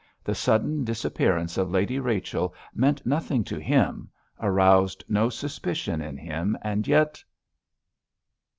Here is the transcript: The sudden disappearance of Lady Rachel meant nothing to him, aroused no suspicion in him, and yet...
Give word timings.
The 0.23 0.33
sudden 0.33 0.83
disappearance 0.83 1.59
of 1.59 1.69
Lady 1.69 1.99
Rachel 1.99 2.55
meant 2.73 3.05
nothing 3.05 3.43
to 3.43 3.59
him, 3.59 4.09
aroused 4.39 5.03
no 5.07 5.29
suspicion 5.29 6.01
in 6.01 6.17
him, 6.17 6.57
and 6.63 6.87
yet... 6.87 7.23